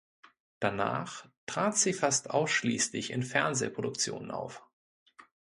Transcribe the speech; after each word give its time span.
Danach 0.59 1.27
trat 1.45 1.77
sie 1.77 1.93
fast 1.93 2.31
ausschließlich 2.31 3.11
in 3.11 3.21
Fernsehproduktionen 3.21 4.31
auf. 4.31 4.65